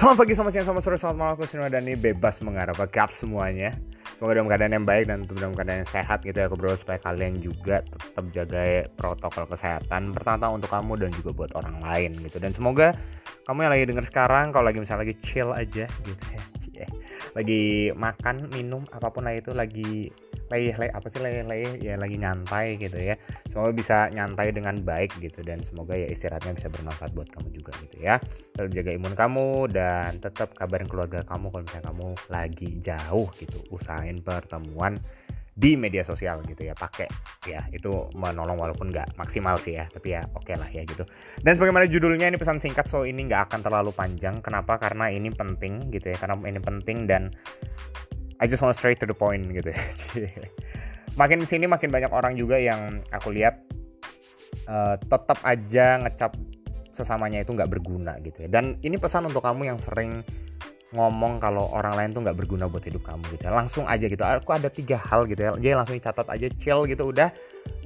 [0.00, 3.76] Selamat pagi, selamat siang, selamat sore, selamat malam, aku Sinwa Dani bebas mengarah gap semuanya.
[4.16, 6.96] Semoga dalam keadaan yang baik dan dalam keadaan yang sehat gitu ya Aku berdoa supaya
[7.04, 12.40] kalian juga tetap jaga protokol kesehatan Pertama-tama untuk kamu dan juga buat orang lain gitu.
[12.40, 12.96] Dan semoga
[13.44, 16.88] kamu yang lagi denger sekarang Kalau lagi misalnya lagi chill aja gitu ya
[17.36, 20.08] Lagi makan, minum, apa pun lah itu Lagi
[20.50, 23.14] lagi apa sih lagi ya lagi nyantai gitu ya.
[23.46, 27.70] Semoga bisa nyantai dengan baik gitu dan semoga ya istirahatnya bisa bermanfaat buat kamu juga
[27.86, 28.18] gitu ya.
[28.52, 33.58] Tetap jaga imun kamu dan tetap kabarin keluarga kamu kalau misalnya kamu lagi jauh gitu.
[33.70, 34.98] Usahain pertemuan
[35.50, 37.06] di media sosial gitu ya pakai
[37.46, 37.70] ya.
[37.70, 41.06] Itu menolong walaupun nggak maksimal sih ya tapi ya oke okay lah ya gitu.
[41.38, 44.42] Dan sebagaimana judulnya ini pesan singkat so ini nggak akan terlalu panjang.
[44.42, 44.82] Kenapa?
[44.82, 47.30] Karena ini penting gitu ya karena ini penting dan
[48.40, 49.80] I just want straight to the point gitu ya.
[51.20, 53.60] makin sini makin banyak orang juga yang aku lihat
[54.64, 56.32] uh, tetap aja ngecap
[56.90, 58.48] sesamanya itu nggak berguna gitu ya.
[58.50, 60.20] Dan ini pesan untuk kamu yang sering
[60.90, 63.52] ngomong kalau orang lain tuh nggak berguna buat hidup kamu gitu ya.
[63.54, 64.20] Langsung aja gitu.
[64.20, 65.50] Aku ada tiga hal gitu ya.
[65.56, 67.30] Jadi langsung dicatat aja, chill gitu udah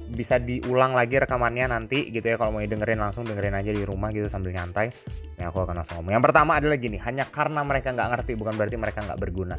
[0.05, 4.13] bisa diulang lagi rekamannya nanti gitu ya kalau mau dengerin langsung dengerin aja di rumah
[4.13, 4.93] gitu sambil nyantai
[5.33, 8.53] ya aku akan langsung ngomong yang pertama adalah gini hanya karena mereka nggak ngerti bukan
[8.53, 9.57] berarti mereka nggak berguna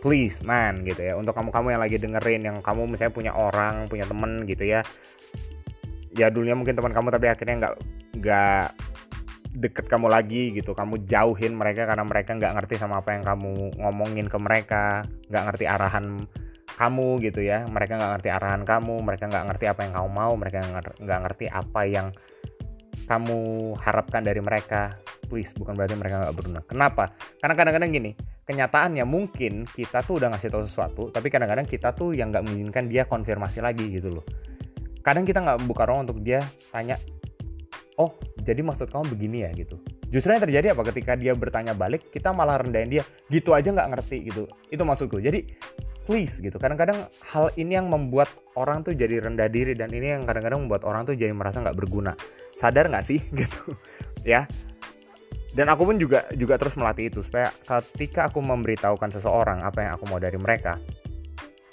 [0.00, 1.14] please man gitu ya.
[1.14, 4.80] Untuk kamu-kamu yang lagi dengerin yang kamu misalnya punya orang punya temen gitu ya.
[6.16, 7.74] Ya dulunya mungkin teman kamu tapi akhirnya nggak
[8.18, 8.66] nggak
[9.60, 10.72] deket kamu lagi gitu.
[10.72, 15.04] Kamu jauhin mereka karena mereka nggak ngerti sama apa yang kamu ngomongin ke mereka.
[15.28, 16.06] Nggak ngerti arahan
[16.80, 17.68] kamu gitu ya.
[17.68, 20.58] Mereka nggak ngerti arahan kamu mereka nggak ngerti apa yang kamu mau mereka
[20.98, 22.08] nggak ngerti apa yang
[23.06, 24.94] kamu harapkan dari mereka
[25.30, 26.60] please bukan berarti mereka nggak berguna.
[26.66, 27.14] Kenapa?
[27.38, 28.10] Karena kadang-kadang gini
[28.42, 32.90] kenyataannya mungkin kita tuh udah ngasih tahu sesuatu tapi kadang-kadang kita tuh yang nggak menginginkan
[32.90, 34.26] dia konfirmasi lagi gitu loh.
[35.06, 36.42] Kadang kita nggak buka ruang untuk dia
[36.74, 36.98] tanya
[38.00, 39.50] oh jadi maksud kamu begini ya?
[39.54, 39.78] gitu.
[40.10, 40.82] Justru yang terjadi apa?
[40.90, 44.50] Ketika dia bertanya balik kita malah rendahin dia gitu aja nggak ngerti gitu.
[44.66, 45.22] Itu maksudku.
[45.22, 45.46] Jadi
[46.02, 46.58] please gitu.
[46.58, 48.26] Kadang-kadang hal ini yang membuat
[48.58, 51.78] orang tuh jadi rendah diri dan ini yang kadang-kadang membuat orang tuh jadi merasa nggak
[51.78, 52.18] berguna.
[52.58, 53.22] Sadar nggak sih?
[53.38, 53.62] Gitu.
[54.26, 54.50] Ya
[55.54, 59.92] dan aku pun juga juga terus melatih itu supaya ketika aku memberitahukan seseorang apa yang
[59.98, 60.78] aku mau dari mereka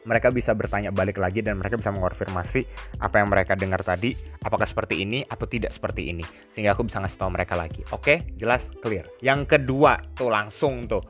[0.07, 2.63] mereka bisa bertanya balik lagi dan mereka bisa mengonfirmasi
[3.03, 6.23] apa yang mereka dengar tadi apakah seperti ini atau tidak seperti ini
[6.55, 7.83] sehingga aku bisa ngasih tahu mereka lagi.
[7.91, 9.03] Oke jelas clear.
[9.19, 11.03] Yang kedua tuh langsung tuh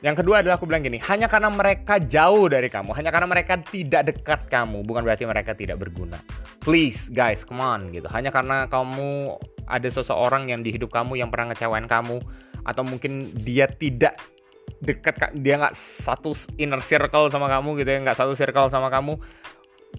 [0.00, 3.60] yang kedua adalah aku bilang gini, hanya karena mereka jauh dari kamu, hanya karena mereka
[3.60, 6.16] tidak dekat kamu, bukan berarti mereka tidak berguna.
[6.64, 8.08] Please guys, come on gitu.
[8.08, 9.36] Hanya karena kamu
[9.68, 12.16] ada seseorang yang di hidup kamu yang pernah ngecewain kamu,
[12.64, 14.16] atau mungkin dia tidak
[14.80, 19.20] dekat, dia nggak satu inner circle sama kamu gitu ya, nggak satu circle sama kamu,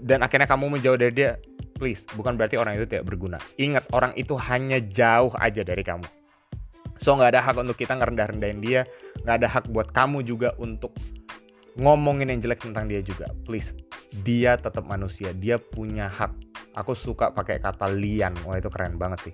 [0.01, 1.37] dan akhirnya kamu menjauh dari dia,
[1.77, 3.37] please, bukan berarti orang itu tidak berguna.
[3.61, 6.20] Ingat, orang itu hanya jauh aja dari kamu
[7.01, 8.85] So nggak ada hak untuk kita ngerendah-rendahin dia,
[9.25, 10.93] nggak ada hak buat kamu juga untuk
[11.81, 13.33] ngomongin yang jelek tentang dia juga.
[13.41, 13.73] Please,
[14.21, 16.53] dia tetap manusia, dia punya hak.
[16.71, 19.33] Aku suka pakai kata lian, wah itu keren banget sih.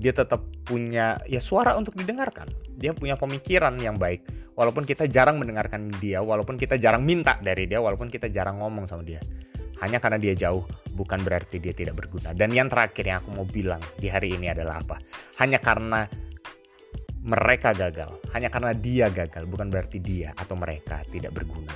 [0.00, 2.48] Dia tetap punya ya suara untuk didengarkan.
[2.78, 4.24] Dia punya pemikiran yang baik.
[4.56, 8.88] Walaupun kita jarang mendengarkan dia, walaupun kita jarang minta dari dia, walaupun kita jarang ngomong
[8.88, 9.20] sama dia.
[9.78, 10.66] Hanya karena dia jauh,
[10.98, 12.34] bukan berarti dia tidak berguna.
[12.34, 14.98] Dan yang terakhir yang aku mau bilang di hari ini adalah apa?
[15.38, 16.02] Hanya karena
[17.28, 18.16] mereka gagal.
[18.32, 21.70] Hanya karena dia gagal bukan berarti dia atau mereka tidak berguna.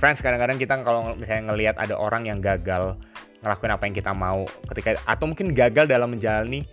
[0.00, 2.96] Friends kadang-kadang kita kalau misalnya ngelihat ada orang yang gagal
[3.44, 6.64] ngelakuin apa yang kita mau ketika atau mungkin gagal dalam menjalani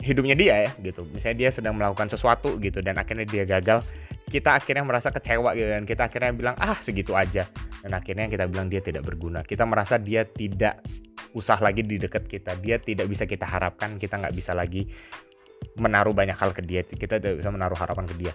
[0.00, 1.04] hidupnya dia ya gitu.
[1.12, 3.84] Misalnya dia sedang melakukan sesuatu gitu dan akhirnya dia gagal
[4.32, 7.44] kita akhirnya merasa kecewa gitu dan kita akhirnya bilang ah segitu aja.
[7.84, 9.44] Dan akhirnya kita bilang dia tidak berguna.
[9.44, 10.80] Kita merasa dia tidak
[11.34, 14.86] usah lagi di dekat kita dia tidak bisa kita harapkan kita nggak bisa lagi
[15.76, 16.86] menaruh banyak hal ke dia.
[16.86, 18.32] Kita tidak bisa menaruh harapan ke dia.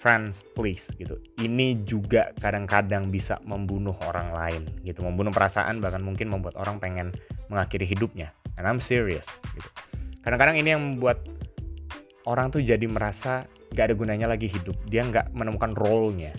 [0.00, 1.16] Friends please gitu.
[1.40, 5.00] Ini juga kadang-kadang bisa membunuh orang lain gitu.
[5.00, 7.08] Membunuh perasaan bahkan mungkin membuat orang pengen
[7.48, 8.36] mengakhiri hidupnya.
[8.60, 9.24] And I'm serious
[9.56, 9.68] gitu.
[10.20, 11.24] Kadang-kadang ini yang membuat
[12.28, 14.76] orang tuh jadi merasa gak ada gunanya lagi hidup.
[14.88, 16.36] Dia nggak menemukan role-nya.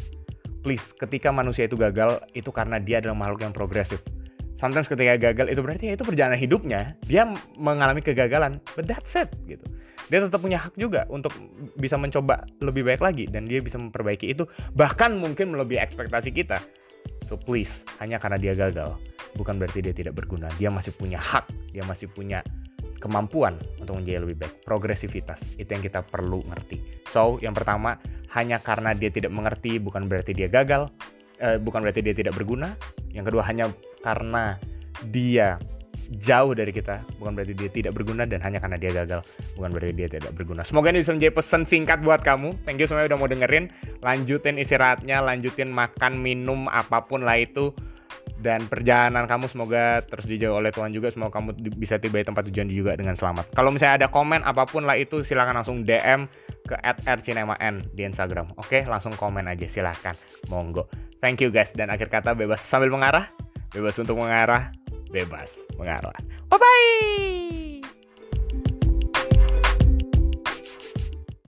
[0.61, 4.01] Please ketika manusia itu gagal itu karena dia adalah makhluk yang progresif.
[4.55, 6.97] Sometimes ketika gagal itu berarti ya itu perjalanan hidupnya.
[7.05, 9.65] Dia mengalami kegagalan but that's it gitu
[10.05, 11.33] dia tetap punya hak juga untuk
[11.77, 14.45] bisa mencoba lebih baik lagi dan dia bisa memperbaiki itu.
[14.77, 16.61] Bahkan mungkin melebihi ekspektasi kita.
[17.25, 18.97] So please hanya karena dia gagal
[19.33, 20.49] bukan berarti dia tidak berguna.
[20.61, 22.45] Dia masih punya hak dia masih punya
[23.01, 24.53] kemampuan untuk menjadi lebih baik.
[24.63, 27.05] Progresivitas itu yang kita perlu ngerti.
[27.09, 27.97] So yang pertama
[28.33, 30.89] hanya karena dia tidak mengerti bukan berarti dia gagal
[31.41, 32.77] eh, bukan berarti dia tidak berguna.
[33.11, 33.65] Yang kedua hanya
[34.05, 34.57] karena
[35.11, 35.59] dia
[36.21, 37.01] jauh dari kita.
[37.17, 39.21] Bukan berarti dia tidak berguna dan hanya karena dia gagal.
[39.57, 40.61] Bukan berarti dia tidak berguna.
[40.61, 42.53] Semoga ini bisa menjadi pesan singkat buat kamu.
[42.65, 43.65] Thank you semuanya udah mau dengerin.
[44.01, 47.73] Lanjutin istirahatnya lanjutin makan minum apa pun lah itu.
[48.35, 51.09] Dan perjalanan kamu semoga terus dijaga oleh Tuhan juga.
[51.09, 53.55] Semoga kamu bisa tiba di tempat tujuan juga dengan selamat.
[53.57, 56.29] Kalau misalnya ada komen apa pun lah itu silahkan langsung DM
[56.65, 56.75] ke
[57.05, 58.53] @rcinema_n di Instagram.
[58.59, 60.13] Oke langsung komen aja silahkan
[60.51, 60.85] monggo.
[61.23, 61.73] Thank you guys.
[61.73, 62.61] Dan akhir kata bebas.
[62.61, 63.31] Sambil mengarah
[63.73, 64.69] bebas untuk mengarah
[65.09, 66.15] bebas mengarah.
[66.49, 67.64] Bye bye.